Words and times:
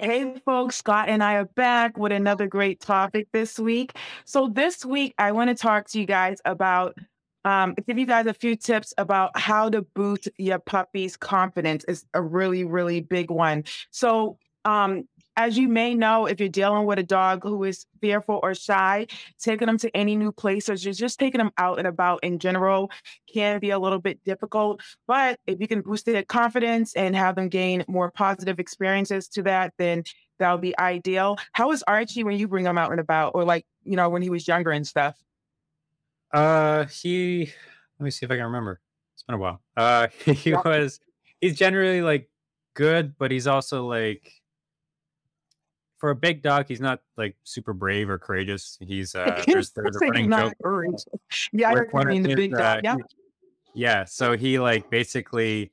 Hey, 0.00 0.36
folks, 0.44 0.76
Scott 0.76 1.08
and 1.08 1.24
I 1.24 1.34
are 1.34 1.44
back 1.44 1.98
with 1.98 2.12
another 2.12 2.46
great 2.46 2.78
topic 2.80 3.26
this 3.32 3.58
week. 3.58 3.96
So, 4.26 4.46
this 4.48 4.84
week, 4.84 5.12
I 5.18 5.32
want 5.32 5.48
to 5.50 5.56
talk 5.56 5.88
to 5.88 5.98
you 5.98 6.06
guys 6.06 6.38
about, 6.44 6.96
um, 7.44 7.74
give 7.84 7.98
you 7.98 8.06
guys 8.06 8.26
a 8.26 8.34
few 8.34 8.54
tips 8.54 8.94
about 8.96 9.36
how 9.36 9.68
to 9.70 9.82
boost 9.96 10.28
your 10.38 10.60
puppy's 10.60 11.16
confidence. 11.16 11.84
is 11.88 12.04
a 12.14 12.22
really, 12.22 12.62
really 12.62 13.00
big 13.00 13.28
one. 13.28 13.64
So, 13.90 14.38
um, 14.64 15.08
as 15.38 15.56
you 15.56 15.68
may 15.68 15.94
know, 15.94 16.26
if 16.26 16.40
you're 16.40 16.48
dealing 16.48 16.84
with 16.84 16.98
a 16.98 17.02
dog 17.04 17.44
who 17.44 17.62
is 17.62 17.86
fearful 18.00 18.40
or 18.42 18.56
shy, 18.56 19.06
taking 19.38 19.66
them 19.66 19.78
to 19.78 19.96
any 19.96 20.16
new 20.16 20.32
place 20.32 20.68
or 20.68 20.74
just, 20.74 20.98
just 20.98 21.20
taking 21.20 21.38
them 21.38 21.52
out 21.58 21.78
and 21.78 21.86
about 21.86 22.24
in 22.24 22.40
general 22.40 22.90
can 23.32 23.60
be 23.60 23.70
a 23.70 23.78
little 23.78 24.00
bit 24.00 24.22
difficult. 24.24 24.80
But 25.06 25.38
if 25.46 25.60
you 25.60 25.68
can 25.68 25.82
boost 25.82 26.06
their 26.06 26.24
confidence 26.24 26.92
and 26.96 27.14
have 27.14 27.36
them 27.36 27.48
gain 27.48 27.84
more 27.86 28.10
positive 28.10 28.58
experiences 28.58 29.28
to 29.28 29.44
that, 29.44 29.74
then 29.78 30.02
that 30.40 30.50
would 30.50 30.60
be 30.60 30.76
ideal. 30.76 31.38
How 31.52 31.70
is 31.70 31.84
Archie 31.86 32.24
when 32.24 32.36
you 32.36 32.48
bring 32.48 32.66
him 32.66 32.76
out 32.76 32.90
and 32.90 32.98
about, 32.98 33.32
or 33.36 33.44
like, 33.44 33.64
you 33.84 33.94
know, 33.94 34.08
when 34.08 34.22
he 34.22 34.30
was 34.30 34.48
younger 34.48 34.72
and 34.72 34.84
stuff? 34.84 35.16
Uh, 36.34 36.86
he 36.86 37.52
let 38.00 38.04
me 38.04 38.10
see 38.10 38.26
if 38.26 38.32
I 38.32 38.36
can 38.36 38.44
remember. 38.46 38.80
It's 39.14 39.22
been 39.22 39.36
a 39.36 39.38
while. 39.38 39.62
Uh, 39.76 40.08
he 40.24 40.52
was 40.52 40.98
he's 41.40 41.56
generally 41.56 42.02
like 42.02 42.28
good, 42.74 43.16
but 43.18 43.30
he's 43.30 43.46
also 43.46 43.86
like 43.86 44.32
for 45.98 46.10
a 46.10 46.14
big 46.14 46.42
dog, 46.42 46.66
he's 46.68 46.80
not 46.80 47.00
like 47.16 47.36
super 47.44 47.72
brave 47.72 48.08
or 48.08 48.18
courageous. 48.18 48.78
He's 48.80 49.14
uh 49.14 49.44
there's 49.46 49.72
there's 49.72 49.96
a 49.96 49.98
running 50.00 50.30
joke 50.30 50.54
courage. 50.62 51.02
Yeah, 51.52 51.70
I 51.70 51.72
what 51.72 51.82
you 51.84 51.88
one 51.90 52.06
of 52.06 52.12
mean, 52.12 52.22
the 52.22 52.34
big 52.36 52.52
dog. 52.52 52.84
uh 52.86 52.96
Yep. 52.98 53.06
yeah, 53.74 54.04
so 54.04 54.36
he 54.36 54.58
like 54.58 54.88
basically 54.90 55.72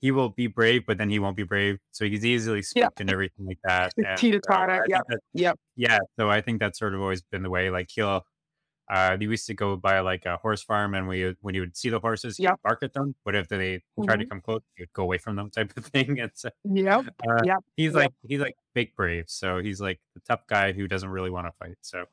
he 0.00 0.10
will 0.10 0.30
be 0.30 0.46
brave, 0.48 0.84
but 0.86 0.98
then 0.98 1.08
he 1.10 1.18
won't 1.18 1.36
be 1.36 1.44
brave. 1.44 1.78
So 1.92 2.04
he's 2.04 2.24
easily 2.24 2.58
Yep. 2.58 2.64
spooked 2.64 3.00
and 3.00 3.10
everything 3.10 3.46
like 3.46 3.58
that. 3.64 3.92
And 3.96 4.18
teeter 4.18 4.40
uh, 4.50 4.80
Yep. 4.88 5.02
Yep. 5.34 5.58
yeah, 5.76 5.98
so 6.18 6.28
I 6.30 6.40
think 6.40 6.60
that's 6.60 6.78
sort 6.78 6.94
of 6.94 7.00
always 7.00 7.22
been 7.22 7.42
the 7.42 7.50
way. 7.50 7.70
Like 7.70 7.88
he'll 7.90 8.22
uh, 8.90 9.16
we 9.18 9.26
used 9.26 9.46
to 9.46 9.54
go 9.54 9.76
by 9.76 10.00
like 10.00 10.26
a 10.26 10.36
horse 10.38 10.62
farm, 10.62 10.94
and 10.94 11.08
we 11.08 11.34
when 11.40 11.54
you 11.54 11.62
would 11.62 11.76
see 11.76 11.88
the 11.88 12.00
horses, 12.00 12.36
he'd 12.36 12.44
Yep. 12.44 12.60
bark 12.62 12.82
at 12.82 12.92
them. 12.92 13.14
But 13.24 13.34
if 13.36 13.48
they 13.48 13.80
tried 14.04 14.18
to 14.18 14.24
Mhm. 14.26 14.28
come 14.28 14.40
close, 14.42 14.60
you'd 14.76 14.92
go 14.92 15.04
away 15.04 15.18
from 15.18 15.36
them, 15.36 15.50
type 15.50 15.72
of 15.76 15.84
thing. 15.94 16.20
And 16.20 16.30
so 16.34 16.50
Yep. 16.64 17.06
uh, 17.26 17.42
Yep. 17.44 17.58
he's 17.76 17.94
Yep. 17.94 17.94
like 17.94 18.12
he's 18.26 18.40
like 18.40 18.56
fake 18.74 18.96
brave, 18.96 19.24
so 19.28 19.58
he's 19.58 19.80
like 19.80 20.00
the 20.14 20.20
tough 20.20 20.46
guy 20.46 20.72
who 20.72 20.86
doesn't 20.88 21.08
really 21.08 21.30
want 21.30 21.46
to 21.46 21.52
fight. 21.58 21.76
So 21.82 22.04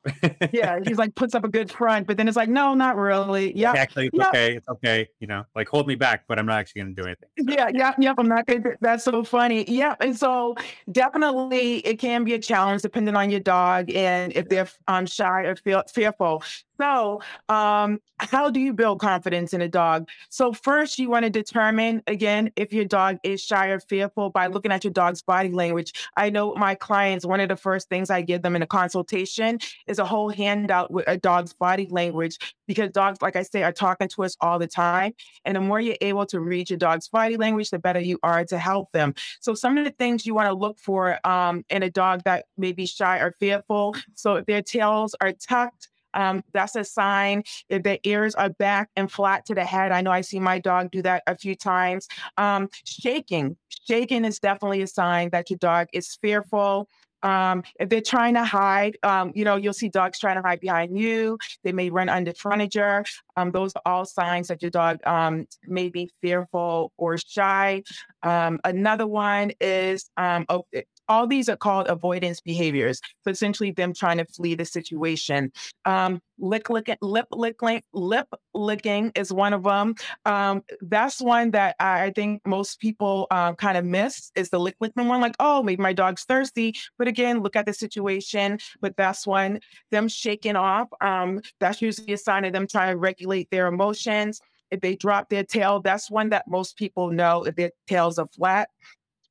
Yeah, 0.52 0.80
he's 0.84 0.98
like 0.98 1.16
puts 1.16 1.36
up 1.36 1.44
a 1.44 1.50
good 1.50 1.72
front, 1.72 2.08
but 2.08 2.18
then 2.18 2.28
it's 2.28 2.38
like, 2.38 2.50
no, 2.50 2.74
not 2.74 2.96
really. 2.96 3.56
Yep. 3.58 3.76
actually, 3.76 4.10
Yep. 4.14 4.28
okay, 4.28 4.56
it's 4.56 4.68
okay. 4.68 5.08
You 5.20 5.28
know, 5.28 5.44
like 5.56 5.68
hold 5.68 5.88
me 5.88 5.96
back, 5.96 6.24
but 6.28 6.40
I'm 6.40 6.46
not 6.46 6.60
actually 6.60 6.82
going 6.84 6.96
to 6.96 7.02
do 7.02 7.08
anything. 7.08 7.30
So 7.40 7.54
Yeah, 7.54 7.70
yeah, 7.74 7.94
yep. 8.00 8.16
I'm 8.18 8.28
not 8.28 8.46
gonna. 8.46 8.72
That's 8.82 9.04
so 9.04 9.24
funny. 9.24 9.66
Yep. 9.70 9.98
And 10.02 10.18
so 10.18 10.56
definitely 10.92 11.78
it 11.80 12.00
can 12.00 12.24
be 12.24 12.34
a 12.34 12.40
challenge 12.40 12.82
depending 12.82 13.16
on 13.16 13.30
your 13.30 13.40
dog 13.40 13.92
and 13.92 14.34
if 14.36 14.50
they're 14.50 14.68
um 14.88 15.06
shy 15.06 15.42
or 15.44 15.56
feel 15.56 15.84
fearful. 15.94 16.44
So 16.80 17.22
um 17.50 18.00
how 18.20 18.50
do 18.50 18.60
you 18.60 18.74
build 18.74 19.00
confidence 19.00 19.54
in 19.54 19.62
a 19.62 19.68
dog? 19.68 20.08
So 20.30 20.52
first 20.54 21.00
you 21.00 21.10
want 21.10 21.24
to 21.24 21.30
determine 21.30 22.04
again 22.08 22.52
if 22.56 22.74
your 22.74 22.86
dog 22.86 23.18
is 23.24 23.42
shy 23.42 23.68
or 23.68 23.80
fearful 23.80 24.30
by 24.30 24.48
looking 24.48 24.72
at 24.72 24.84
your 24.84 24.94
dog's 24.94 25.22
body 25.22 25.50
language. 25.50 25.94
I 26.18 26.30
know 26.30 26.49
my 26.58 26.76
clients, 26.76 27.26
one 27.26 27.40
of 27.40 27.50
the 27.50 27.56
first 27.56 27.90
things 27.90 28.10
I 28.10 28.22
give 28.22 28.42
them 28.42 28.56
in 28.56 28.62
a 28.62 28.68
consultation 28.68 29.60
is 29.88 30.00
a 30.00 30.06
whole 30.06 30.30
handout 30.30 30.92
with 30.92 31.06
a 31.08 31.18
dog's 31.18 31.54
body 31.54 31.88
language 31.90 32.38
because 32.68 32.92
dogs, 32.92 33.22
like 33.22 33.36
I 33.36 33.44
say, 33.44 33.64
are 33.64 33.72
talking 33.72 34.08
to 34.10 34.24
us 34.24 34.36
all 34.42 34.60
the 34.60 34.68
time. 34.68 35.14
And 35.46 35.56
the 35.56 35.62
more 35.62 35.80
you're 35.80 35.98
able 36.02 36.26
to 36.28 36.40
read 36.40 36.70
your 36.70 36.78
dog's 36.78 37.08
body 37.08 37.38
language, 37.38 37.70
the 37.70 37.80
better 37.80 38.00
you 38.00 38.20
are 38.24 38.46
to 38.46 38.58
help 38.58 38.92
them. 38.92 39.14
So, 39.40 39.54
some 39.54 39.78
of 39.78 39.86
the 39.86 39.92
things 39.92 40.26
you 40.26 40.36
want 40.36 40.48
to 40.48 40.54
look 40.54 40.80
for 40.80 41.26
um, 41.28 41.64
in 41.70 41.84
a 41.84 41.90
dog 41.90 42.24
that 42.24 42.46
may 42.58 42.72
be 42.72 42.86
shy 42.86 43.20
or 43.20 43.34
fearful. 43.40 43.96
So, 44.16 44.36
if 44.36 44.46
their 44.46 44.62
tails 44.62 45.16
are 45.22 45.32
tucked, 45.32 45.90
um, 46.14 46.44
that's 46.54 46.76
a 46.76 46.84
sign. 46.84 47.44
If 47.70 47.84
their 47.84 48.00
ears 48.04 48.36
are 48.36 48.50
back 48.50 48.90
and 48.96 49.12
flat 49.12 49.46
to 49.48 49.56
the 49.56 49.66
head, 49.66 49.92
I 49.92 50.02
know 50.02 50.12
I 50.12 50.22
see 50.22 50.40
my 50.40 50.60
dog 50.60 50.92
do 50.92 51.02
that 51.04 51.24
a 51.28 51.38
few 51.38 51.56
times. 51.56 52.08
Um, 52.38 52.70
shaking, 52.86 53.58
shaking 53.88 54.26
is 54.26 54.40
definitely 54.40 54.82
a 54.82 54.88
sign 54.88 55.30
that 55.32 55.50
your 55.50 55.58
dog 55.58 55.88
is 55.94 56.18
fearful. 56.22 56.88
Um, 57.22 57.64
if 57.80 57.90
they're 57.90 58.02
trying 58.02 58.36
to 58.36 58.46
hide, 58.46 58.98
um, 59.04 59.32
you 59.36 59.44
know, 59.44 59.58
you'll 59.58 59.74
see 59.74 59.90
dogs 59.90 60.20
trying 60.20 60.38
to 60.38 60.42
hide 60.42 60.62
behind 60.62 60.98
you. 60.98 61.38
They 61.64 61.72
may 61.72 61.90
run 61.90 62.10
under 62.10 62.34
furniture. 62.34 63.04
Um, 63.36 63.52
those 63.52 63.74
are 63.76 63.82
all 63.86 64.06
signs 64.06 64.48
that 64.48 64.62
your 64.62 64.72
dog 64.72 65.06
um, 65.06 65.46
may 65.68 65.90
be 65.90 66.10
fearful 66.22 66.94
or 66.98 67.18
shy. 67.18 67.84
Um, 68.24 68.60
another 68.64 69.08
one 69.08 69.52
is 69.60 70.10
um, 70.18 70.46
oh, 70.50 70.66
all 71.10 71.28
these 71.28 71.50
are 71.50 71.58
called 71.58 71.88
avoidance 71.88 72.40
behaviors. 72.40 73.02
So 73.24 73.32
essentially, 73.32 73.72
them 73.72 73.94
trying 73.94 74.18
to 74.18 74.26
flee 74.26 74.56
the 74.56 74.66
situation. 74.66 75.52
Um, 75.86 76.22
lick, 76.38 76.70
lick, 76.70 76.96
lip 77.02 77.28
licking, 77.32 77.82
lip 77.94 78.28
licking 78.54 79.12
is 79.16 79.34
one 79.34 79.54
of 79.54 79.64
them. 79.64 79.96
Um, 80.26 80.64
that's 80.82 81.20
one 81.20 81.52
that 81.52 81.76
I 81.80 82.12
think 82.16 82.46
most 82.46 82.80
people 82.80 83.28
um, 83.32 83.56
kind 83.56 83.78
of 83.78 83.86
miss 83.86 84.32
is 84.36 84.50
the 84.50 84.60
lick 84.60 84.76
licking 84.80 85.08
one. 85.08 85.20
Like, 85.20 85.36
oh, 85.40 85.64
maybe 85.64 85.82
my 85.82 85.94
dog's 85.94 86.24
thirsty, 86.24 86.76
but 86.98 87.08
again, 87.08 87.42
look 87.42 87.56
at 87.56 87.66
the 87.66 87.74
situation. 87.74 88.60
But 88.80 88.96
that's 88.96 89.26
one. 89.26 89.60
Them 89.92 90.08
shaking 90.08 90.56
off. 90.56 90.90
Um, 91.02 91.42
that's 91.60 91.82
usually 91.82 92.14
a 92.14 92.18
sign 92.18 92.46
of 92.46 92.54
them 92.54 92.68
trying 92.68 92.94
to 92.94 92.98
regulate 92.98 93.50
their 93.50 93.68
emotions. 93.68 94.40
If 94.72 94.82
they 94.82 94.96
drop 94.96 95.30
their 95.30 95.44
tail, 95.44 95.82
that's 95.82 96.12
one 96.12 96.30
that 96.30 96.48
most 96.48 96.78
people 96.78 97.10
know 97.10 97.44
if 97.44 97.56
their 97.56 97.72
tails 97.88 98.20
are 98.20 98.28
flat. 98.28 98.70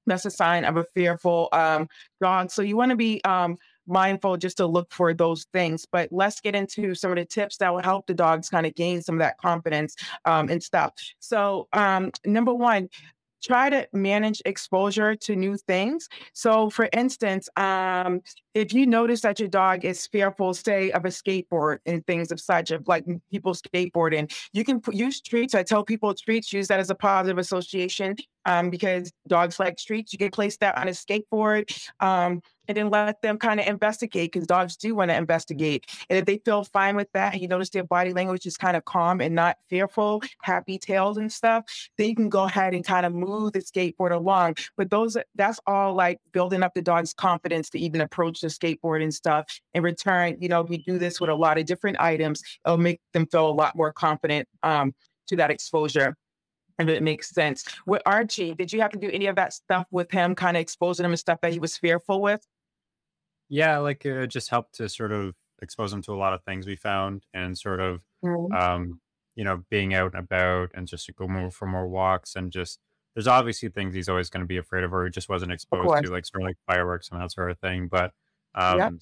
That's 0.09 0.25
a 0.25 0.31
sign 0.31 0.65
of 0.65 0.77
a 0.77 0.85
fearful 0.95 1.49
um, 1.53 1.89
dog. 2.21 2.51
So 2.51 2.63
you 2.63 2.77
want 2.77 2.91
to 2.91 2.97
be 2.97 3.23
um, 3.25 3.57
mindful 3.87 4.37
just 4.37 4.59
to 4.59 4.67
look 4.67 4.93
for 4.93 5.15
those 5.15 5.47
things. 5.53 5.87
But 5.91 6.09
let's 6.13 6.41
get 6.41 6.55
into 6.55 6.95
some 6.95 7.11
of 7.11 7.17
the 7.17 7.25
tips 7.25 7.57
that 7.59 7.73
will 7.73 7.83
help 7.83 8.07
the 8.07 8.15
dogs 8.15 8.49
kind 8.49 8.67
of 8.67 8.75
gain 8.75 9.03
some 9.03 9.17
of 9.17 9.21
that 9.21 9.39
confidence 9.39 9.97
um, 10.25 10.49
and 10.49 10.63
stuff. 10.63 10.93
So 11.19 11.69
um, 11.73 12.11
number 12.25 12.55
one, 12.55 12.89
try 13.43 13.71
to 13.71 13.87
manage 13.93 14.43
exposure 14.45 15.15
to 15.15 15.37
new 15.37 15.57
things. 15.57 16.09
So, 16.33 16.71
for 16.71 16.89
instance, 16.93 17.49
um, 17.57 18.21
if 18.55 18.73
you 18.73 18.87
notice 18.87 19.21
that 19.21 19.39
your 19.39 19.49
dog 19.49 19.85
is 19.85 20.07
fearful, 20.07 20.55
say, 20.55 20.91
of 20.91 21.05
a 21.05 21.09
skateboard 21.09 21.79
and 21.87 22.05
things 22.07 22.33
of 22.33 22.41
such, 22.41 22.71
of 22.71 22.87
like 22.89 23.05
people 23.31 23.55
skateboarding, 23.55 24.33
you 24.53 24.65
can 24.65 24.81
use 24.93 25.21
treats. 25.21 25.55
I 25.55 25.63
tell 25.63 25.85
people 25.85 26.15
treats, 26.15 26.53
use 26.53 26.69
that 26.69 26.81
as 26.81 26.91
a 26.91 26.95
positive 26.95 27.39
association 27.39 28.17
um, 28.45 28.71
because 28.71 29.13
dogs 29.27 29.59
like 29.61 29.77
treats. 29.77 30.13
You 30.13 30.19
can 30.19 30.31
place 30.31 30.57
that 30.59 30.77
on 30.79 30.89
a 30.89 30.93
skateboard 30.93 31.71
um, 32.01 32.41
and 32.67 32.77
then 32.77 32.91
let 32.91 33.21
them 33.23 33.39
kind 33.39 33.61
of 33.61 33.67
investigate 33.67 34.33
because 34.33 34.47
dogs 34.47 34.77
do 34.77 34.95
want 34.95 35.11
to 35.11 35.17
investigate. 35.17 35.87
And 36.09 36.19
if 36.19 36.27
they 36.27 36.39
feel 36.39 36.65
fine 36.65 36.97
with 36.97 37.11
that, 37.13 37.33
and 37.33 37.43
you 37.43 37.49
notice 37.49 37.71
their 37.71 37.85
body 37.85 38.13
language 38.13 38.47
is 38.47 38.57
kind 38.57 38.77
of 38.77 38.85
calm 38.85 39.21
and 39.21 39.35
not 39.35 39.57
fearful, 39.69 40.23
happy 40.43 40.79
tails 40.79 41.17
and 41.17 41.33
stuff, 41.33 41.65
then 41.97 42.09
you 42.09 42.15
can 42.15 42.29
go 42.29 42.45
ahead 42.45 42.75
and 42.75 42.85
kind 42.85 43.07
of 43.07 43.15
move 43.15 43.53
the 43.53 43.61
skateboard 43.61 44.13
along. 44.13 44.57
But 44.77 44.91
those 44.91 45.17
that's 45.35 45.61
all 45.67 45.95
like 45.95 46.21
building 46.33 46.63
up 46.63 46.75
the 46.75 46.83
dog's 46.83 47.15
confidence 47.15 47.71
to 47.71 47.79
even 47.79 48.01
approach 48.01 48.41
the 48.41 48.49
skateboard 48.49 49.03
and 49.03 49.13
stuff. 49.13 49.61
In 49.75 49.83
return, 49.83 50.37
you 50.41 50.49
know, 50.49 50.63
we 50.63 50.79
do 50.79 50.99
this 50.99 51.21
with 51.21 51.31
a 51.31 51.35
lot 51.35 51.59
of 51.59 51.67
different 51.67 52.01
items. 52.01 52.43
It'll 52.65 52.77
make 52.77 53.01
them 53.13 53.27
feel 53.27 53.49
a 53.49 53.51
lot 53.51 53.77
more 53.77 53.93
confident 53.93 54.49
um, 54.63 54.95
to 55.29 55.37
that 55.37 55.51
exposure. 55.51 56.17
If 56.79 56.89
it 56.89 57.03
makes 57.03 57.31
sense. 57.31 57.65
With 57.87 58.03
Archie, 58.07 58.55
did 58.55 58.73
you 58.73 58.81
have 58.81 58.93
to 58.93 58.99
do 58.99 59.11
any 59.11 59.27
of 59.27 59.37
that 59.37 59.53
stuff 59.53 59.87
with 59.91 60.11
him, 60.13 60.35
kind 60.37 60.57
of 60.57 60.61
exposing 60.61 61.05
him 61.05 61.11
and 61.13 61.19
stuff 61.19 61.41
that 61.43 61.53
he 61.53 61.59
was 61.59 61.77
fearful 61.77 62.21
with? 62.23 62.47
yeah, 63.49 63.79
like 63.79 64.05
uh, 64.07 64.27
just 64.27 64.51
helped 64.51 64.75
to 64.75 64.89
sort 64.89 65.13
of 65.13 65.35
expose 65.63 65.93
him 65.93 66.03
to 66.03 66.13
a 66.13 66.17
lot 66.17 66.35
of 66.35 66.43
things 66.45 66.67
we 66.67 66.77
found, 66.77 67.27
and 67.35 67.57
sort 67.59 67.81
of 67.81 68.03
Mhm. 68.23 68.59
um, 68.59 69.01
you 69.35 69.45
know 69.45 69.65
being 69.71 69.95
out 69.95 70.15
and 70.15 70.25
about, 70.25 70.71
and 70.75 70.87
just 70.89 71.07
to 71.07 71.13
go 71.13 71.29
more 71.29 71.51
for 71.51 71.67
more 71.67 71.89
walks, 71.89 72.37
and 72.37 72.53
just 72.53 72.81
there's 73.15 73.27
obviously 73.29 73.69
things 73.71 73.95
he's 73.95 74.09
always 74.09 74.31
going 74.31 74.43
to 74.43 74.47
be 74.47 74.59
afraid 74.59 74.85
of, 74.85 74.93
or 74.95 75.05
he 75.05 75.11
just 75.11 75.29
wasn't 75.29 75.53
exposed 75.53 75.97
to, 75.99 76.11
like 76.11 76.27
sort 76.27 76.43
of 76.43 76.47
like 76.49 76.59
fireworks 76.67 77.09
and 77.11 77.21
that 77.21 77.33
sort 77.33 77.51
of 77.51 77.59
thing. 77.61 77.89
But 77.89 78.13
Yep. 78.69 78.95
um, 78.95 79.01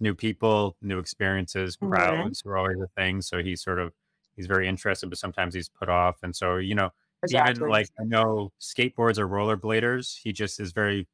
new 0.00 0.14
people, 0.14 0.76
new 0.82 0.98
experiences, 0.98 1.76
Mhm. 1.80 2.32
crowds 2.32 2.44
were 2.44 2.58
always 2.58 2.80
a 2.80 2.88
thing. 2.96 3.22
So 3.22 3.42
he 3.42 3.56
sort 3.56 3.78
of 3.80 3.92
he's 4.36 4.46
very 4.46 4.68
interested, 4.68 5.08
but 5.08 5.18
sometimes 5.18 5.54
he's 5.54 5.68
put 5.68 5.88
off. 5.88 6.18
And 6.22 6.34
so, 6.34 6.56
you 6.56 6.74
know, 6.74 6.90
even 7.24 7.34
Exactly. 7.40 7.70
like 7.70 7.88
I 8.00 8.04
know 8.04 8.52
skateboards 8.60 9.18
or 9.18 9.28
rollerbladers, 9.28 10.18
he 10.22 10.32
just 10.32 10.58
is 10.60 10.72
very 10.72 11.06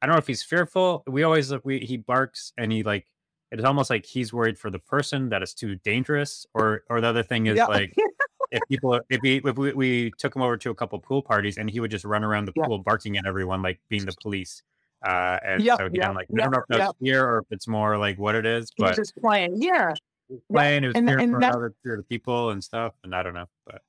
I 0.00 0.06
don't 0.06 0.14
know 0.14 0.18
if 0.18 0.26
he's 0.26 0.42
fearful. 0.42 1.04
We 1.06 1.22
always 1.22 1.52
we 1.64 1.78
he 1.80 1.96
barks 1.96 2.52
and 2.58 2.72
he 2.72 2.82
like 2.82 3.06
it's 3.52 3.62
almost 3.64 3.90
like 3.90 4.04
he's 4.06 4.32
worried 4.32 4.58
for 4.58 4.70
the 4.70 4.78
person 4.80 5.28
that 5.28 5.42
is 5.42 5.54
too 5.54 5.76
dangerous. 5.76 6.46
Or 6.54 6.82
or 6.90 7.00
the 7.00 7.06
other 7.08 7.22
thing 7.22 7.46
is 7.46 7.56
Yep. 7.56 7.68
like 7.68 7.94
if 8.50 8.60
people 8.68 9.00
if 9.08 9.20
we 9.22 9.36
if 9.44 9.56
we, 9.56 9.72
we 9.72 10.10
took 10.18 10.34
him 10.34 10.42
over 10.42 10.56
to 10.56 10.70
a 10.70 10.74
couple 10.74 10.98
pool 10.98 11.22
parties 11.22 11.56
and 11.58 11.70
he 11.70 11.78
would 11.80 11.90
just 11.92 12.04
run 12.04 12.24
around 12.24 12.46
the 12.46 12.52
Yep. 12.56 12.66
pool 12.66 12.78
barking 12.80 13.16
at 13.16 13.24
everyone 13.26 13.62
like 13.62 13.78
being 13.88 14.04
the 14.04 14.14
police 14.20 14.62
uh 15.06 15.38
and 15.44 15.62
Yep. 15.62 15.78
so 15.78 15.86
again 15.86 16.08
Yep. 16.10 16.14
like 16.14 16.28
i 16.32 16.42
don't 16.42 16.50
know 16.52 16.58
if 16.58 16.64
that's 16.68 16.92
fear 17.00 17.24
or 17.24 17.38
if 17.38 17.46
it's 17.50 17.66
more 17.66 17.96
like 17.98 18.18
what 18.18 18.34
it 18.34 18.44
is 18.46 18.70
but 18.76 18.94
just 18.96 19.16
playing. 19.16 19.60
Yeah. 19.62 19.94
Yep. 20.32 20.42
playing 20.52 20.84
it 20.84 20.86
was 20.88 20.96
And 20.96 21.08
fear 21.08 21.18
and 21.18 21.30
for 21.32 21.44
other 21.44 21.74
people 22.08 22.50
and 22.50 22.62
stuff 22.62 22.94
and 23.04 23.14
i 23.14 23.22
don't 23.22 23.34
know 23.34 23.46
but 23.66 23.82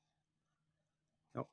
nope. 1.34 1.48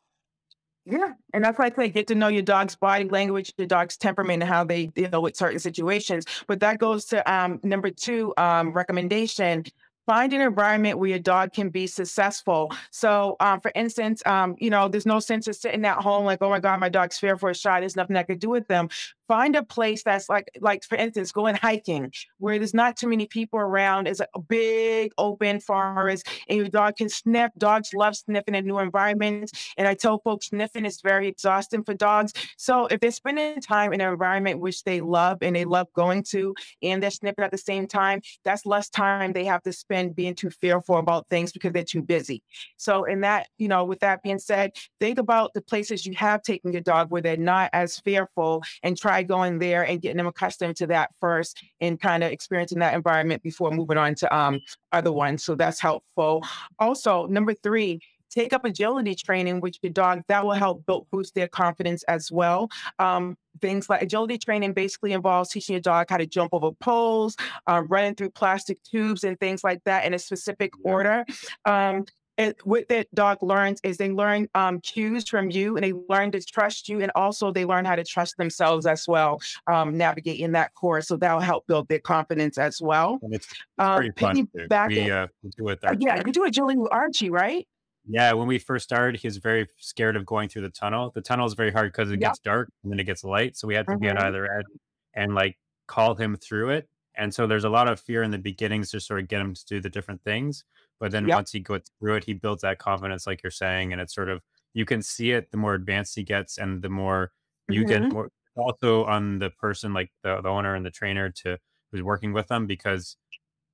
Yeah, 0.85 1.13
and 1.33 1.45
that's 1.45 1.57
why 1.59 1.65
I 1.65 1.71
say 1.71 1.89
get 1.89 2.07
to 2.07 2.15
know 2.15 2.27
your 2.27 2.41
dog's 2.41 2.75
body 2.75 3.07
language, 3.07 3.53
your 3.57 3.67
dog's 3.67 3.97
temperament, 3.97 4.41
and 4.41 4.51
how 4.51 4.63
they 4.63 4.87
deal 4.87 5.21
with 5.21 5.35
certain 5.35 5.59
situations. 5.59 6.25
But 6.47 6.59
that 6.61 6.79
goes 6.79 7.05
to 7.05 7.31
um, 7.31 7.59
number 7.63 7.91
two 7.91 8.33
um, 8.37 8.73
recommendation. 8.73 9.65
Find 10.07 10.33
an 10.33 10.41
environment 10.41 10.97
where 10.97 11.11
your 11.11 11.19
dog 11.19 11.53
can 11.53 11.69
be 11.69 11.85
successful. 11.85 12.71
So, 12.89 13.35
um, 13.39 13.61
for 13.61 13.71
instance, 13.75 14.23
um, 14.25 14.55
you 14.57 14.71
know, 14.71 14.87
there's 14.87 15.05
no 15.05 15.19
sense 15.19 15.47
of 15.47 15.55
sitting 15.55 15.85
at 15.85 15.97
home 15.97 16.25
like, 16.25 16.41
oh 16.41 16.49
my 16.49 16.59
God, 16.59 16.79
my 16.79 16.89
dog's 16.89 17.19
fearful 17.19 17.49
a 17.49 17.53
shot 17.53 17.81
There's 17.81 17.95
nothing 17.95 18.15
I 18.15 18.23
could 18.23 18.39
do 18.39 18.49
with 18.49 18.67
them. 18.67 18.89
Find 19.31 19.55
a 19.55 19.63
place 19.63 20.03
that's 20.03 20.27
like, 20.27 20.49
like 20.59 20.83
for 20.83 20.97
instance, 20.97 21.31
going 21.31 21.55
hiking 21.55 22.11
where 22.39 22.57
there's 22.59 22.73
not 22.73 22.97
too 22.97 23.07
many 23.07 23.27
people 23.27 23.59
around. 23.59 24.09
It's 24.09 24.19
a 24.19 24.39
big 24.41 25.13
open 25.17 25.61
forest, 25.61 26.27
and 26.49 26.57
your 26.57 26.67
dog 26.67 26.97
can 26.97 27.07
sniff. 27.07 27.51
Dogs 27.57 27.93
love 27.93 28.17
sniffing 28.17 28.55
in 28.55 28.65
new 28.65 28.79
environments, 28.79 29.73
and 29.77 29.87
I 29.87 29.93
tell 29.93 30.19
folks 30.19 30.47
sniffing 30.47 30.83
is 30.83 30.99
very 31.01 31.29
exhausting 31.29 31.85
for 31.85 31.93
dogs. 31.93 32.33
So 32.57 32.87
if 32.87 32.99
they're 32.99 33.09
spending 33.11 33.61
time 33.61 33.93
in 33.93 34.01
an 34.01 34.11
environment 34.11 34.59
which 34.59 34.83
they 34.83 34.99
love 34.99 35.37
and 35.41 35.55
they 35.55 35.63
love 35.63 35.87
going 35.95 36.23
to, 36.31 36.53
and 36.83 37.01
they're 37.01 37.09
sniffing 37.09 37.45
at 37.45 37.51
the 37.51 37.57
same 37.57 37.87
time, 37.87 38.19
that's 38.43 38.65
less 38.65 38.89
time 38.89 39.31
they 39.31 39.45
have 39.45 39.63
to 39.63 39.71
spend 39.71 40.13
being 40.13 40.35
too 40.35 40.49
fearful 40.49 40.97
about 40.97 41.29
things 41.29 41.53
because 41.53 41.71
they're 41.71 41.85
too 41.85 42.01
busy. 42.01 42.43
So 42.75 43.05
in 43.05 43.21
that, 43.21 43.47
you 43.57 43.69
know, 43.69 43.85
with 43.85 44.01
that 44.01 44.23
being 44.23 44.39
said, 44.39 44.73
think 44.99 45.19
about 45.19 45.53
the 45.53 45.61
places 45.61 46.05
you 46.05 46.15
have 46.15 46.43
taken 46.43 46.73
your 46.73 46.81
dog 46.81 47.11
where 47.11 47.21
they're 47.21 47.37
not 47.37 47.69
as 47.71 47.97
fearful 47.99 48.61
and 48.83 48.97
try 48.97 49.20
going 49.23 49.59
there 49.59 49.83
and 49.83 50.01
getting 50.01 50.17
them 50.17 50.27
accustomed 50.27 50.75
to 50.77 50.87
that 50.87 51.11
first 51.19 51.63
and 51.79 51.99
kind 51.99 52.23
of 52.23 52.31
experiencing 52.31 52.79
that 52.79 52.93
environment 52.93 53.43
before 53.43 53.71
moving 53.71 53.97
on 53.97 54.15
to 54.15 54.35
um 54.35 54.59
other 54.91 55.11
ones. 55.11 55.43
So 55.43 55.55
that's 55.55 55.79
helpful. 55.79 56.43
Also, 56.79 57.25
number 57.27 57.53
three, 57.53 58.01
take 58.31 58.53
up 58.53 58.65
agility 58.65 59.13
training 59.13 59.59
with 59.59 59.75
your 59.81 59.91
dog. 59.91 60.23
That 60.27 60.45
will 60.45 60.53
help 60.53 60.85
build, 60.85 61.07
boost 61.11 61.35
their 61.35 61.47
confidence 61.47 62.03
as 62.03 62.31
well. 62.31 62.69
Um, 62.97 63.37
things 63.61 63.89
like 63.89 64.01
agility 64.01 64.37
training 64.37 64.73
basically 64.73 65.11
involves 65.11 65.49
teaching 65.49 65.73
your 65.73 65.81
dog 65.81 66.07
how 66.09 66.17
to 66.17 66.25
jump 66.25 66.53
over 66.53 66.71
poles, 66.71 67.35
uh, 67.67 67.83
running 67.87 68.15
through 68.15 68.31
plastic 68.31 68.81
tubes, 68.83 69.23
and 69.23 69.39
things 69.39 69.63
like 69.63 69.83
that 69.83 70.05
in 70.05 70.13
a 70.13 70.19
specific 70.19 70.71
order. 70.83 71.25
Um, 71.65 72.05
and 72.37 72.55
what 72.63 72.87
that 72.89 73.13
dog 73.13 73.41
learns 73.43 73.79
is 73.83 73.97
they 73.97 74.09
learn 74.09 74.47
um, 74.55 74.79
cues 74.81 75.27
from 75.27 75.51
you 75.51 75.75
and 75.75 75.83
they 75.83 75.93
learn 76.09 76.31
to 76.31 76.41
trust 76.43 76.89
you 76.89 77.01
and 77.01 77.11
also 77.15 77.51
they 77.51 77.65
learn 77.65 77.85
how 77.85 77.95
to 77.95 78.03
trust 78.03 78.37
themselves 78.37 78.85
as 78.85 79.07
well 79.07 79.39
um, 79.67 79.97
navigating 79.97 80.51
that 80.53 80.73
course 80.75 81.07
so 81.07 81.17
that'll 81.17 81.39
help 81.39 81.65
build 81.67 81.87
their 81.87 81.99
confidence 81.99 82.57
as 82.57 82.81
well 82.81 83.21
And 83.21 83.33
it's, 83.33 83.47
it's 83.77 83.89
um, 83.89 83.99
pretty 83.99 84.11
fun. 84.19 84.37
piggyback 84.39 84.71
We 84.85 85.11
uh, 85.11 85.27
we 85.43 85.51
do 85.57 85.69
it 85.69 85.83
uh, 85.83 85.95
yeah 85.99 86.21
you 86.25 86.31
do 86.31 86.43
agility 86.43 86.77
with 86.77 86.91
archie 86.91 87.29
right 87.29 87.67
Yeah, 88.07 88.33
when 88.33 88.47
we 88.47 88.57
first 88.57 88.83
started, 88.83 89.19
he 89.21 89.27
was 89.27 89.37
very 89.37 89.67
scared 89.77 90.15
of 90.15 90.25
going 90.25 90.49
through 90.49 90.63
the 90.63 90.69
tunnel. 90.69 91.11
The 91.11 91.21
tunnel 91.21 91.45
is 91.45 91.53
very 91.53 91.71
hard 91.71 91.91
because 91.91 92.11
it 92.11 92.17
gets 92.17 92.39
dark 92.39 92.69
and 92.83 92.91
then 92.91 92.99
it 92.99 93.03
gets 93.03 93.23
light. 93.23 93.55
So 93.57 93.67
we 93.67 93.75
had 93.75 93.89
to 93.89 93.95
be 93.97 94.09
on 94.09 94.17
hmm 94.17 94.17
either 94.17 94.51
end 94.51 94.65
and 95.13 95.35
like 95.35 95.57
call 95.87 96.15
him 96.15 96.35
through 96.35 96.71
it. 96.71 96.89
And 97.15 97.33
so 97.33 97.45
there's 97.45 97.63
a 97.63 97.69
lot 97.69 97.87
of 97.87 97.99
fear 97.99 98.23
in 98.23 98.31
the 98.31 98.39
beginnings 98.39 98.89
to 98.91 98.99
sort 98.99 99.19
of 99.19 99.27
get 99.27 99.41
him 99.41 99.53
to 99.53 99.65
do 99.65 99.79
the 99.79 99.89
different 99.89 100.23
things. 100.23 100.65
But 101.01 101.11
then 101.11 101.27
yep 101.27 101.31
once 101.31 101.51
he 101.51 101.61
goes 101.61 101.81
through 101.99 102.15
it, 102.17 102.25
he 102.25 102.33
builds 102.35 102.63
that 102.63 102.79
confidence, 102.79 103.27
like 103.27 103.43
you're 103.43 103.51
saying. 103.51 103.93
And 103.93 104.01
it's 104.01 104.15
sort 104.15 104.29
of, 104.29 104.43
you 104.75 104.85
can 104.85 105.03
see 105.03 105.33
it 105.33 105.51
the 105.51 105.57
more 105.57 105.75
advanced 105.75 106.15
he 106.15 106.23
gets 106.23 106.59
and 106.59 106.83
the 106.83 106.89
more 106.89 107.33
you 107.69 107.85
get 107.85 108.05
hmm 108.07 108.13
more 108.13 108.29
also 108.55 109.05
on 109.05 109.39
the 109.39 109.51
person, 109.51 109.93
like 109.93 110.11
the, 110.23 110.41
the 110.41 110.49
owner 110.49 110.75
and 110.75 110.85
the 110.85 110.91
trainer 110.91 111.31
to 111.31 111.59
who's 111.91 112.03
working 112.03 112.33
with 112.33 112.47
them. 112.49 112.67
Because 112.67 113.17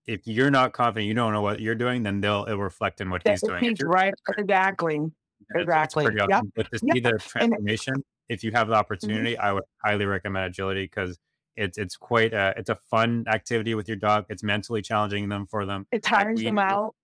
if 0.07 0.27
you're 0.27 0.51
not 0.51 0.73
confident, 0.73 1.07
you 1.07 1.15
don't 1.15 1.33
know 1.33 1.41
what 1.43 1.61
you're 1.61 1.75
doing, 1.75 2.03
then 2.03 2.21
they'll, 2.21 2.45
it'll 2.47 2.59
reflect 2.63 3.01
in 3.01 3.09
what 3.11 3.23
that 3.25 3.33
he's 3.33 3.43
doing. 3.43 3.67
Right 3.83 4.13
exactly 4.35 5.11
yeah, 5.55 5.61
it's 5.61 5.71
it's 5.83 5.95
exactly 6.05 6.19
yep. 6.27 6.45
But 6.55 6.71
to 6.71 6.79
yep 6.81 6.89
see 6.91 6.99
the 6.99 7.19
and 7.39 7.53
transformation, 7.53 8.03
if 8.29 8.43
you 8.43 8.51
have 8.51 8.67
the 8.67 8.75
mhm, 8.75 8.75
opportunity, 8.75 9.37
I 9.37 9.53
would 9.53 9.63
highly 9.83 10.05
recommend 10.05 10.45
agility 10.45 10.83
because 10.85 11.17
it's 11.55 11.77
it's 11.77 11.95
quite 11.97 12.33
a 12.33 12.53
it's 12.57 12.69
a 12.69 12.75
fun 12.75 13.25
activity 13.27 13.73
with 13.75 13.87
your 13.87 13.97
dog. 13.97 14.25
It's 14.29 14.43
mentally 14.43 14.81
challenging 14.81 15.29
them 15.29 15.47
for 15.47 15.65
them. 15.65 15.87
it 15.91 16.03
Like 16.17 16.27
tires 16.27 16.43
them 16.43 16.59
out 16.59 16.95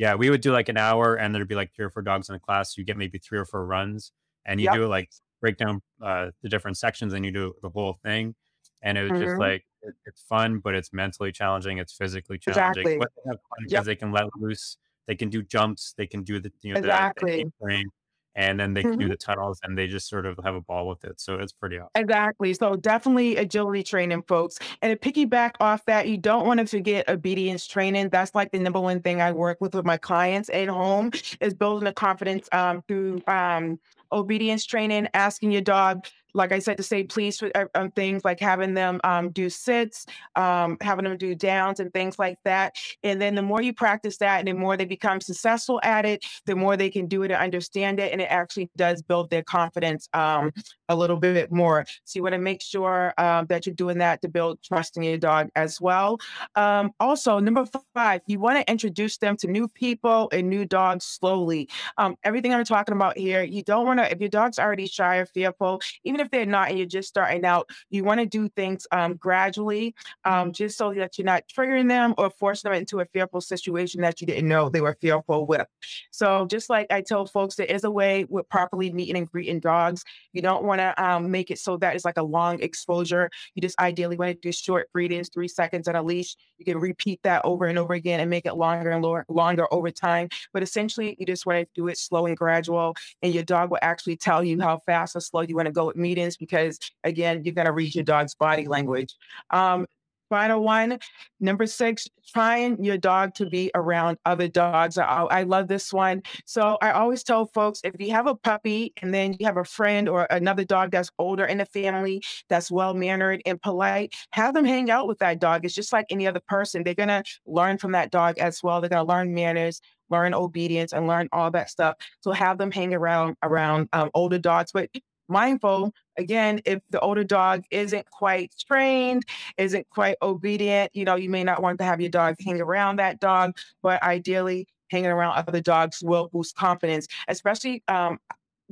yeah, 0.00 0.14
we 0.14 0.30
would 0.30 0.40
do 0.40 0.50
like 0.50 0.70
an 0.70 0.78
hour 0.78 1.14
and 1.16 1.34
there'd 1.34 1.46
be 1.46 1.54
like 1.54 1.74
three 1.76 1.84
or 1.84 1.90
four 1.90 2.02
dogs 2.02 2.30
in 2.30 2.32
the 2.32 2.38
class. 2.40 2.78
You 2.78 2.84
get 2.84 2.96
maybe 2.96 3.18
three 3.18 3.38
or 3.38 3.44
four 3.44 3.66
runs 3.66 4.12
and 4.46 4.58
you 4.58 4.64
yep 4.64 4.74
do 4.74 4.86
like 4.86 5.10
break 5.42 5.58
down 5.58 5.82
uh, 6.02 6.30
the 6.42 6.48
different 6.48 6.78
sections 6.78 7.12
and 7.12 7.22
you 7.22 7.30
do 7.30 7.52
the 7.60 7.68
whole 7.68 7.98
thing. 8.02 8.34
And 8.80 8.96
it 8.96 9.02
was 9.02 9.12
just 9.18 9.34
hmm 9.34 9.40
like 9.40 9.66
it, 9.82 9.94
it's 10.06 10.22
fun, 10.22 10.60
but 10.60 10.74
it's 10.74 10.90
mentally 10.94 11.32
challenging. 11.32 11.76
It's 11.76 11.92
physically 11.92 12.38
challenging. 12.38 12.82
exactly 12.82 12.98
But 12.98 13.10
they 13.14 13.28
have 13.28 13.40
fun 13.50 13.58
because 13.66 13.72
yep 13.74 13.84
they 13.84 13.94
can 13.94 14.10
let 14.10 14.24
loose. 14.38 14.78
They 15.06 15.16
can 15.16 15.28
do 15.28 15.42
jumps. 15.42 15.92
They 15.98 16.06
can 16.06 16.22
do 16.22 16.40
the 16.40 16.50
you 16.62 16.72
know 16.72 16.80
the, 16.80 16.86
the 16.86 16.86
exactly 16.86 17.42
A-frame, 17.42 17.90
and 18.34 18.58
then 18.60 18.74
they 18.74 18.84
can 18.84 18.98
do 18.98 19.08
Mhm. 19.08 19.10
the 19.10 19.16
tunnels, 19.16 19.60
and 19.62 19.76
they 19.78 19.86
just 19.86 20.08
sort 20.08 20.26
of 20.26 20.38
have 20.44 20.54
a 20.54 20.60
ball 20.60 20.88
with 20.88 21.04
it. 21.04 21.20
So 21.20 21.36
it's 21.36 21.52
pretty 21.52 21.78
awesome. 21.78 21.90
Exactly. 21.96 22.54
So 22.54 22.76
definitely 22.76 23.36
agility 23.36 23.82
training, 23.82 24.22
folks. 24.28 24.58
And 24.80 24.98
to 24.98 25.10
piggyback 25.12 25.52
off 25.58 25.84
that, 25.86 26.06
you 26.08 26.16
don't 26.18 26.46
want 26.46 26.60
to 26.60 26.66
forget 26.66 27.08
obedience 27.08 27.66
training. 27.66 28.10
That's 28.10 28.32
like 28.32 28.52
the 28.52 28.60
number 28.60 28.78
one 28.80 29.02
thing 29.02 29.20
I 29.20 29.32
work 29.32 29.60
with 29.60 29.74
with 29.74 29.84
my 29.84 29.96
clients 29.96 30.48
at 30.50 30.68
home 30.68 31.10
is 31.40 31.52
building 31.52 31.84
the 31.86 31.92
confidence 31.92 32.48
um, 32.52 32.82
through 32.86 33.22
um, 33.26 33.80
obedience 34.12 34.64
training, 34.64 35.08
asking 35.14 35.50
your 35.50 35.62
dog, 35.62 36.06
like 36.34 36.52
I 36.52 36.58
said, 36.58 36.76
to 36.76 36.82
say 36.82 37.04
please 37.04 37.38
for 37.38 37.50
uh, 37.54 37.88
things 37.94 38.24
like 38.24 38.40
having 38.40 38.74
them 38.74 39.00
um, 39.04 39.30
do 39.30 39.50
sits, 39.50 40.06
um, 40.36 40.76
having 40.80 41.04
them 41.04 41.16
do 41.16 41.34
downs 41.34 41.80
and 41.80 41.92
things 41.92 42.18
like 42.18 42.38
that. 42.44 42.74
And 43.02 43.20
then 43.20 43.34
the 43.34 43.42
more 43.42 43.62
you 43.62 43.72
practice 43.72 44.18
that 44.18 44.40
and 44.40 44.48
the 44.48 44.54
more 44.54 44.76
they 44.76 44.84
become 44.84 45.20
successful 45.20 45.80
at 45.82 46.04
it, 46.06 46.24
the 46.46 46.56
more 46.56 46.76
they 46.76 46.90
can 46.90 47.06
do 47.06 47.22
it 47.22 47.30
and 47.30 47.42
understand 47.42 48.00
it. 48.00 48.12
And 48.12 48.20
it 48.20 48.30
actually 48.30 48.70
does 48.76 49.02
build 49.02 49.30
their 49.30 49.42
confidence. 49.42 50.08
Um, 50.12 50.52
a 50.90 50.96
little 50.96 51.16
bit 51.16 51.50
more. 51.52 51.86
So 52.04 52.18
you 52.18 52.22
want 52.22 52.34
to 52.34 52.38
make 52.38 52.60
sure 52.60 53.14
um, 53.16 53.46
that 53.46 53.64
you're 53.64 53.74
doing 53.74 53.98
that 53.98 54.20
to 54.22 54.28
build 54.28 54.60
trust 54.62 54.96
in 54.96 55.04
your 55.04 55.18
dog 55.18 55.48
as 55.54 55.80
well. 55.80 56.18
Um, 56.56 56.90
also, 56.98 57.38
number 57.38 57.64
five, 57.94 58.22
you 58.26 58.40
want 58.40 58.58
to 58.58 58.70
introduce 58.70 59.16
them 59.16 59.36
to 59.38 59.46
new 59.46 59.68
people 59.68 60.28
and 60.32 60.50
new 60.50 60.64
dogs 60.64 61.04
slowly. 61.04 61.68
Um, 61.96 62.16
everything 62.24 62.52
I'm 62.52 62.64
talking 62.64 62.94
about 62.94 63.16
here, 63.16 63.42
you 63.42 63.62
don't 63.62 63.86
want 63.86 64.00
to, 64.00 64.10
if 64.10 64.20
your 64.20 64.28
dog's 64.28 64.58
already 64.58 64.86
shy 64.86 65.16
or 65.18 65.26
fearful, 65.26 65.80
even 66.04 66.19
if 66.20 66.30
they're 66.30 66.46
not 66.46 66.68
and 66.68 66.78
you're 66.78 66.86
just 66.86 67.08
starting 67.08 67.44
out, 67.44 67.68
you 67.90 68.04
want 68.04 68.20
to 68.20 68.26
do 68.26 68.48
things 68.50 68.86
um, 68.92 69.14
gradually, 69.14 69.94
um, 70.24 70.52
just 70.52 70.78
so 70.78 70.92
that 70.94 71.18
you're 71.18 71.24
not 71.24 71.44
triggering 71.48 71.88
them 71.88 72.14
or 72.18 72.30
forcing 72.30 72.70
them 72.70 72.78
into 72.78 73.00
a 73.00 73.04
fearful 73.06 73.40
situation 73.40 74.00
that 74.02 74.20
you 74.20 74.26
didn't 74.26 74.48
know 74.48 74.68
they 74.68 74.80
were 74.80 74.96
fearful 75.00 75.46
with. 75.46 75.66
So, 76.10 76.46
just 76.46 76.70
like 76.70 76.86
I 76.90 77.00
tell 77.02 77.26
folks, 77.26 77.56
there 77.56 77.66
is 77.66 77.84
a 77.84 77.90
way 77.90 78.26
with 78.28 78.48
properly 78.48 78.92
meeting 78.92 79.16
and 79.16 79.30
greeting 79.30 79.60
dogs 79.60 80.04
you 80.32 80.42
don't 80.42 80.64
want 80.64 80.80
to 80.80 81.02
um, 81.02 81.30
make 81.30 81.50
it 81.50 81.58
so 81.58 81.76
that 81.78 81.94
it's 81.94 82.04
like 82.04 82.18
a 82.18 82.22
long 82.22 82.60
exposure. 82.60 83.30
You 83.54 83.62
just 83.62 83.78
ideally 83.78 84.16
want 84.16 84.30
to 84.30 84.38
do 84.40 84.52
short 84.52 84.88
greetings, 84.92 85.28
three 85.28 85.48
seconds 85.48 85.88
at 85.88 85.94
a 85.94 86.02
leash. 86.02 86.36
You 86.58 86.64
can 86.64 86.78
repeat 86.78 87.20
that 87.24 87.42
over 87.44 87.66
and 87.66 87.78
over 87.78 87.94
again 87.94 88.20
and 88.20 88.30
make 88.30 88.46
it 88.46 88.54
longer 88.54 88.90
and 88.90 89.02
longer, 89.02 89.24
longer 89.28 89.66
over 89.72 89.90
time. 89.90 90.28
But 90.52 90.62
essentially, 90.62 91.16
you 91.18 91.26
just 91.26 91.46
want 91.46 91.60
to 91.60 91.68
do 91.74 91.88
it 91.88 91.98
slow 91.98 92.26
and 92.26 92.36
gradual. 92.36 92.94
And 93.22 93.34
your 93.34 93.42
dog 93.42 93.70
will 93.70 93.78
actually 93.82 94.16
tell 94.16 94.44
you 94.44 94.60
how 94.60 94.78
fast 94.78 95.16
or 95.16 95.20
slow 95.20 95.42
you 95.42 95.56
want 95.56 95.66
to 95.66 95.72
go 95.72 95.86
with 95.86 95.96
meetings 96.10 96.36
because, 96.36 96.78
again, 97.04 97.42
you're 97.44 97.54
going 97.54 97.66
to 97.66 97.72
read 97.72 97.94
your 97.94 98.04
dog's 98.04 98.34
body 98.34 98.66
language. 98.66 99.14
Um, 99.50 99.86
Final 100.30 100.62
one, 100.62 100.96
number 101.40 101.66
six, 101.66 102.06
trying 102.32 102.82
your 102.84 102.96
dog 102.96 103.34
to 103.34 103.50
be 103.50 103.68
around 103.74 104.16
other 104.24 104.46
dogs. 104.46 104.96
I, 104.96 105.04
I 105.04 105.42
love 105.42 105.66
this 105.66 105.92
one. 105.92 106.22
So 106.46 106.78
I 106.80 106.92
always 106.92 107.24
tell 107.24 107.46
folks 107.46 107.80
if 107.82 107.94
you 107.98 108.12
have 108.12 108.28
a 108.28 108.36
puppy 108.36 108.92
and 109.02 109.12
then 109.12 109.34
you 109.40 109.44
have 109.46 109.56
a 109.56 109.64
friend 109.64 110.08
or 110.08 110.28
another 110.30 110.64
dog 110.64 110.92
that's 110.92 111.10
older 111.18 111.46
in 111.46 111.58
the 111.58 111.66
family 111.66 112.22
that's 112.48 112.70
well 112.70 112.94
mannered 112.94 113.42
and 113.44 113.60
polite, 113.60 114.14
have 114.30 114.54
them 114.54 114.64
hang 114.64 114.88
out 114.88 115.08
with 115.08 115.18
that 115.18 115.40
dog. 115.40 115.64
It's 115.64 115.74
just 115.74 115.92
like 115.92 116.06
any 116.10 116.28
other 116.28 116.42
person. 116.46 116.84
They're 116.84 116.94
gonna 116.94 117.24
learn 117.44 117.78
from 117.78 117.90
that 117.98 118.12
dog 118.12 118.38
as 118.38 118.62
well. 118.62 118.80
They're 118.80 118.88
gonna 118.88 119.12
learn 119.12 119.34
manners, 119.34 119.80
learn 120.10 120.32
obedience, 120.32 120.92
and 120.92 121.08
learn 121.08 121.28
all 121.32 121.50
that 121.50 121.70
stuff. 121.70 121.96
So 122.20 122.30
have 122.30 122.56
them 122.56 122.70
hang 122.70 122.94
around 122.94 123.34
around 123.42 123.88
um, 123.92 124.10
older 124.14 124.38
dogs, 124.38 124.70
but 124.70 124.90
mindful. 125.30 125.92
Again 126.18 126.60
if 126.64 126.80
the 126.90 127.00
older 127.00 127.24
dog 127.24 127.64
isn't 127.70 128.10
quite 128.10 128.52
trained 128.66 129.22
isn't 129.56 129.88
quite 129.90 130.16
obedient 130.20 130.90
you 130.94 131.04
know 131.04 131.16
you 131.16 131.30
may 131.30 131.44
not 131.44 131.62
want 131.62 131.78
to 131.78 131.84
have 131.84 132.00
your 132.00 132.10
dog 132.10 132.34
hang 132.44 132.60
around 132.60 132.96
that 132.96 133.20
dog 133.20 133.56
but 133.82 134.02
ideally 134.02 134.66
hanging 134.90 135.10
around 135.10 135.36
other 135.36 135.60
dogs 135.60 136.02
will 136.02 136.28
boost 136.32 136.56
confidence 136.56 137.06
especially 137.28 137.82
um, 137.88 138.18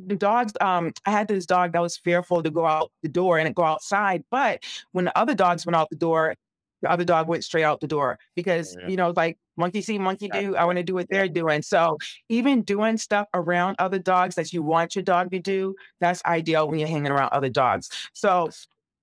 the 0.07 0.15
dogs 0.15 0.53
um 0.61 0.93
i 1.07 1.11
had 1.11 1.27
this 1.27 1.47
dog 1.47 1.73
that 1.73 1.83
was 1.83 1.97
fearful 1.97 2.43
to 2.43 2.51
go 2.51 2.67
out 2.67 2.93
the 3.03 3.09
door 3.09 3.39
and 3.39 3.55
go 3.55 3.65
outside 3.65 4.23
but 4.31 4.63
when 4.93 5.05
the 5.05 5.19
other 5.19 5.35
dogs 5.35 5.67
went 5.67 5.77
out 5.77 5.89
the 5.91 5.97
door 5.97 6.35
the 6.83 6.91
other 6.91 7.05
dog 7.05 7.29
went 7.29 7.45
straight 7.45 7.65
out 7.65 7.81
the 7.81 7.87
door 7.87 8.19
because 8.35 8.77
Yeah, 8.81 8.89
you 8.89 8.97
know 8.97 9.13
like 9.17 9.39
monkey 9.57 9.83
see 9.83 9.99
monkey 9.99 10.29
do 10.29 10.55
i 10.57 10.65
want 10.65 10.79
to 10.79 10.85
do 10.85 10.95
what 10.95 11.09
they're 11.11 11.29
doing 11.29 11.63
so 11.63 11.97
even 12.29 12.63
doing 12.63 12.97
stuff 12.97 13.27
around 13.35 13.77
other 13.79 13.99
dogs 13.99 14.35
that 14.37 14.53
you 14.53 14.63
want 14.63 14.95
your 14.95 15.03
dog 15.03 15.31
to 15.31 15.39
do 15.39 15.75
that's 16.01 16.23
ideal 16.25 16.69
when 16.69 16.79
you're 16.79 16.89
hanging 16.89 17.11
around 17.11 17.31
other 17.33 17.49
dogs 17.49 17.91
so 18.13 18.49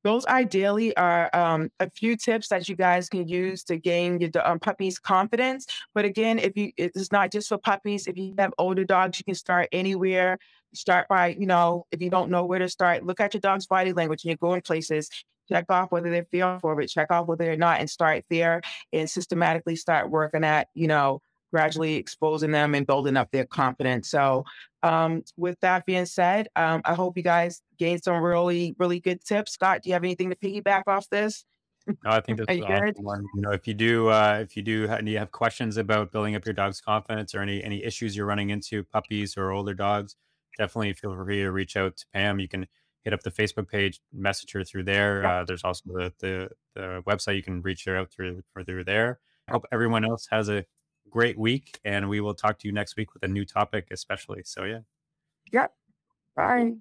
those 0.06 0.24
ideally 0.28 0.96
are 0.98 1.36
um, 1.36 1.72
a 1.80 1.90
few 1.90 2.16
tips 2.16 2.50
that 2.50 2.70
you 2.70 2.76
guys 2.76 3.10
can 3.10 3.28
use 3.28 3.64
to 3.64 3.78
gain 3.78 4.20
your 4.20 4.30
um, 4.46 4.60
puppy's 4.60 5.00
confidence. 5.00 5.66
But 5.96 6.06
again, 6.06 6.38
if 6.38 6.56
you 6.56 6.72
it's 6.78 7.12
not 7.12 7.32
just 7.32 7.50
for 7.50 7.58
puppies. 7.58 8.06
If 8.06 8.16
you 8.16 8.36
have 8.38 8.54
older 8.60 8.84
dogs, 8.84 9.18
you 9.18 9.26
can 9.26 9.34
start 9.34 9.68
anywhere. 9.72 10.38
start 10.76 11.08
by, 11.08 11.30
you 11.40 11.48
know, 11.48 11.88
if 11.92 12.04
you 12.04 12.12
don't 12.12 12.30
know 12.30 12.46
where 12.46 12.60
to 12.60 12.70
start, 12.70 13.04
look 13.04 13.20
at 13.20 13.34
your 13.34 13.42
dog's 13.42 13.66
body 13.66 13.94
language 13.94 14.24
and 14.24 14.30
you're 14.30 14.38
going 14.38 14.62
places. 14.62 15.10
Check 15.50 15.66
off 15.70 15.92
whether 15.92 16.10
they're 16.10 16.26
feeling 16.32 16.60
for 16.60 16.80
it, 16.82 16.88
check 16.88 17.12
off 17.12 17.28
whether 17.28 17.46
they're 17.46 17.58
not, 17.58 17.80
and 17.80 17.90
start 17.90 18.24
there 18.30 18.62
and 18.92 19.10
systematically 19.10 19.76
start 19.76 20.10
working 20.10 20.44
at, 20.44 20.68
you 20.74 20.88
know, 20.88 21.22
gradually 21.52 21.96
exposing 21.96 22.52
them 22.52 22.76
and 22.76 22.86
building 22.88 23.16
up 23.16 23.32
their 23.32 23.46
confidence. 23.46 24.10
So, 24.10 24.44
um, 24.84 25.24
with 25.38 25.60
that 25.62 25.86
being 25.86 26.06
said, 26.06 26.48
um, 26.56 26.82
I 26.84 26.94
hope 26.94 27.18
you 27.18 27.24
guys 27.24 27.62
gained 27.78 28.04
some 28.04 28.22
really, 28.22 28.76
really 28.78 29.00
good 29.00 29.24
tips. 29.24 29.54
Scott, 29.54 29.82
do 29.82 29.90
you 29.90 29.94
have 29.94 30.04
anything 30.04 30.30
to 30.30 30.36
piggyback 30.36 30.84
off 30.88 31.10
this? 31.10 31.46
No, 31.88 31.96
I 32.12 32.20
think 32.20 32.40
that's 32.46 32.62
awesome 32.62 33.04
one. 33.04 33.26
You 33.36 33.42
know, 33.42 33.52
if 33.52 33.68
you 33.68 33.74
do, 33.74 34.10
uh, 34.10 34.40
if 34.42 34.58
you 34.58 34.64
do, 34.64 34.88
and 34.90 35.08
you 35.08 35.18
have 35.18 35.32
questions 35.32 35.78
about 35.78 36.12
building 36.12 36.36
up 36.36 36.46
your 36.46 36.54
dog's 36.54 36.82
confidence 36.82 37.34
or 37.34 37.42
any 37.42 37.64
any 37.64 37.84
issues 37.84 38.16
you're 38.16 38.26
running 38.26 38.50
into, 38.50 38.84
puppies 38.84 39.38
or 39.38 39.52
older 39.52 39.74
dogs, 39.74 40.16
definitely 40.58 40.94
feel 40.94 41.16
free 41.16 41.42
to 41.42 41.52
reach 41.52 41.78
out 41.78 41.98
to 41.98 42.06
Pam. 42.14 42.40
You 42.40 42.48
can 42.48 42.68
hit 43.06 43.14
up 43.14 43.24
the 43.24 43.32
Facebook 43.32 43.70
page, 43.70 44.02
message 44.12 44.52
her 44.52 44.64
through 44.64 44.84
there. 44.84 45.22
Yep. 45.22 45.32
Uh, 45.32 45.44
there's 45.46 45.64
also 45.64 45.84
the, 45.86 46.14
the 46.20 46.50
the 46.74 47.04
website 47.08 47.38
you 47.38 47.44
can 47.44 47.62
reach 47.62 47.86
her 47.86 47.96
out 47.96 48.12
through 48.12 48.44
or 48.56 48.64
through 48.64 48.84
there. 48.84 49.20
I 49.48 49.54
hope 49.54 49.66
everyone 49.72 50.04
else 50.04 50.28
has 50.32 50.50
a 50.50 50.66
great 51.10 51.38
week, 51.38 51.80
and 51.86 52.10
we 52.10 52.20
will 52.20 52.34
talk 52.34 52.60
to 52.60 52.68
you 52.68 52.74
next 52.74 52.98
week 52.98 53.14
with 53.14 53.24
a 53.24 53.28
new 53.28 53.46
topic, 53.46 53.88
especially. 53.92 54.42
So 54.44 54.64
yeah. 54.66 54.80
Yep. 55.54 55.72
Bye. 56.36 56.76